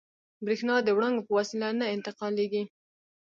برېښنا 0.45 0.75
د 0.83 0.87
وړانګو 0.95 1.25
په 1.27 1.33
وسیله 1.39 1.67
نه 1.79 1.85
انتقالېږي. 1.95 2.63